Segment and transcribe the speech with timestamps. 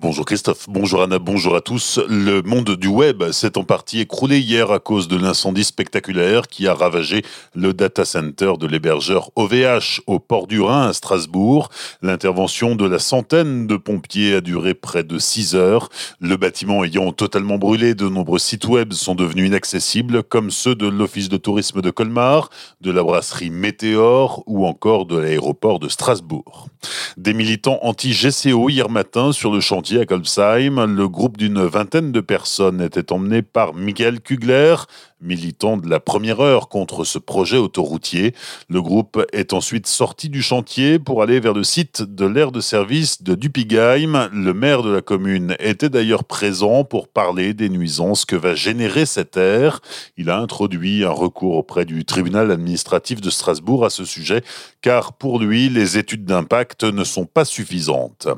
[0.00, 1.98] Bonjour Christophe, bonjour Anna, bonjour à tous.
[2.08, 6.68] Le monde du web s'est en partie écroulé hier à cause de l'incendie spectaculaire qui
[6.68, 11.70] a ravagé le data center de l'hébergeur OVH au port du Rhin à Strasbourg.
[12.00, 15.88] L'intervention de la centaine de pompiers a duré près de 6 heures.
[16.20, 20.86] Le bâtiment ayant totalement brûlé, de nombreux sites web sont devenus inaccessibles comme ceux de
[20.86, 26.68] l'Office de tourisme de Colmar, de la brasserie Météor ou encore de l'aéroport de Strasbourg.
[27.16, 30.84] Des militants anti-GCO hier matin sur le chantier à Kolbsheim.
[30.86, 34.74] Le groupe d'une vingtaine de personnes était emmené par Michael Kugler,
[35.20, 38.34] militant de la première heure contre ce projet autoroutier.
[38.68, 42.60] Le groupe est ensuite sorti du chantier pour aller vers le site de l'aire de
[42.60, 44.28] service de Dupigheim.
[44.32, 49.06] Le maire de la commune était d'ailleurs présent pour parler des nuisances que va générer
[49.06, 49.80] cette aire.
[50.16, 54.42] Il a introduit un recours auprès du tribunal administratif de Strasbourg à ce sujet,
[54.82, 58.28] car pour lui, les études d'impact ne sont pas suffisantes.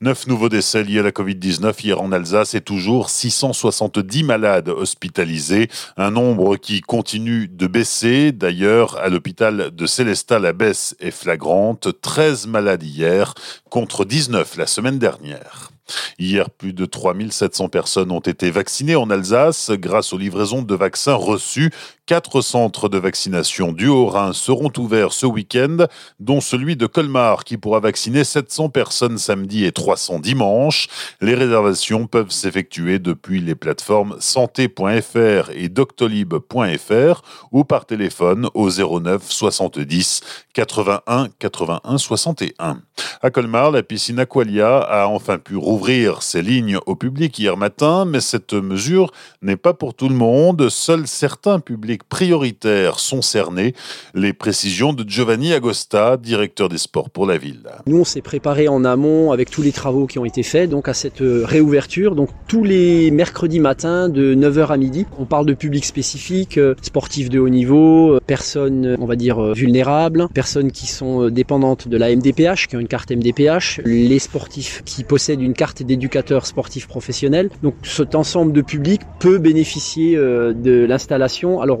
[0.00, 5.68] Neuf nouveaux décès liés la Covid-19 hier en Alsace et toujours 670 malades hospitalisés.
[5.96, 8.30] Un nombre nombre qui continue de baisser.
[8.30, 11.88] D'ailleurs, à l'hôpital de Célestat, la baisse est flagrante.
[12.02, 13.34] 13 malades hier
[13.68, 15.70] contre 19 la semaine dernière.
[16.18, 21.14] Hier, plus de 3700 personnes ont été vaccinées en Alsace grâce aux livraisons de vaccins
[21.14, 21.72] reçus.
[22.10, 25.86] Quatre centres de vaccination du Haut-Rhin seront ouverts ce week-end,
[26.18, 30.88] dont celui de Colmar qui pourra vacciner 700 personnes samedi et 300 dimanche.
[31.20, 37.22] Les réservations peuvent s'effectuer depuis les plateformes santé.fr et doctolib.fr
[37.52, 40.22] ou par téléphone au 09 70
[40.52, 42.82] 81 81 61.
[43.22, 48.04] À Colmar, la piscine Aqualia a enfin pu rouvrir ses lignes au public hier matin,
[48.04, 50.68] mais cette mesure n'est pas pour tout le monde.
[50.70, 53.74] Seuls certains publics prioritaires sont cernés.
[54.14, 57.62] Les précisions de Giovanni Agosta, directeur des sports pour la ville.
[57.86, 60.88] Nous, on s'est préparé en amont avec tous les travaux qui ont été faits, donc
[60.88, 62.14] à cette réouverture.
[62.14, 66.74] Donc tous les mercredis matins de 9h à midi, on parle de public spécifique, euh,
[66.82, 71.88] sportifs de haut niveau, euh, personnes, on va dire, euh, vulnérables, personnes qui sont dépendantes
[71.88, 76.46] de la MDPH, qui ont une carte MDPH, les sportifs qui possèdent une carte d'éducateur
[76.46, 77.50] sportif professionnel.
[77.62, 81.60] Donc cet ensemble de public peut bénéficier euh, de l'installation.
[81.60, 81.80] Alors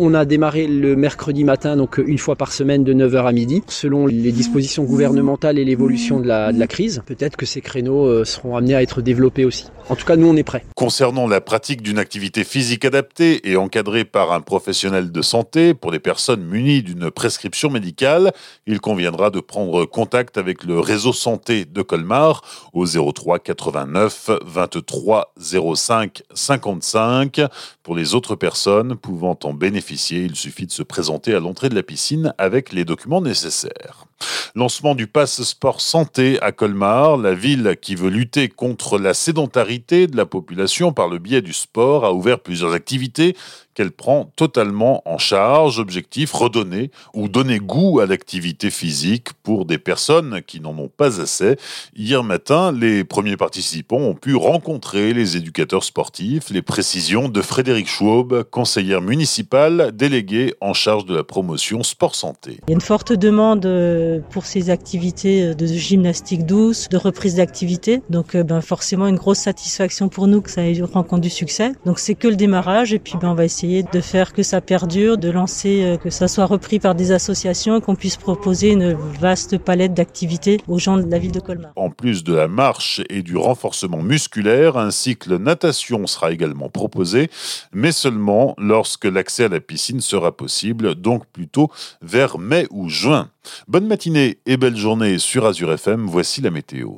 [0.00, 3.62] on a démarré le mercredi matin, donc une fois par semaine de 9h à midi,
[3.68, 7.02] selon les dispositions gouvernementales et l'évolution de la, de la crise.
[7.04, 9.66] Peut-être que ces créneaux euh, seront amenés à être développés aussi.
[9.90, 10.64] En tout cas, nous, on est prêts.
[10.74, 15.90] Concernant la pratique d'une activité physique adaptée et encadrée par un professionnel de santé pour
[15.90, 18.32] les personnes munies d'une prescription médicale,
[18.66, 25.34] il conviendra de prendre contact avec le réseau santé de Colmar au 03 89 23
[25.74, 27.42] 05 55.
[27.82, 31.74] Pour les autres personnes pouvant en bénéficier, il suffit de se présenter à l'entrée de
[31.74, 34.06] la piscine avec les documents nécessaires.
[34.54, 40.06] Lancement du passe sport santé à Colmar, la ville qui veut lutter contre la sédentarité
[40.06, 43.36] de la population par le biais du sport a ouvert plusieurs activités
[43.74, 45.78] qu'elle prend totalement en charge.
[45.78, 51.20] Objectif redonner ou donner goût à l'activité physique pour des personnes qui n'en ont pas
[51.20, 51.56] assez.
[51.96, 56.50] Hier matin, les premiers participants ont pu rencontrer les éducateurs sportifs.
[56.50, 62.58] Les précisions de Frédéric Schwab, conseillère municipale déléguée en charge de la promotion sport santé.
[62.66, 67.36] Il y a une forte demande euh, pour ces activités de gymnastique douce, de reprise
[67.36, 68.02] d'activité.
[68.10, 71.72] Donc euh, ben, forcément une grosse satisfaction pour nous que ça ait rencontre du succès.
[71.84, 74.62] Donc c'est que le démarrage et puis ben, on va essayer de faire que ça
[74.62, 78.94] perdure, de lancer, euh, que ça soit repris par des associations qu'on puisse proposer une
[78.94, 81.72] vaste palette d'activités aux gens de la ville de Colmar.
[81.76, 87.30] En plus de la marche et du renforcement musculaire, un cycle natation sera également proposé,
[87.72, 93.28] mais seulement lorsque l'accès à la piscine sera possible, donc plutôt vers mai ou juin.
[93.68, 96.92] Bonne matinée et belle journée sur Azure FM, voici la météo.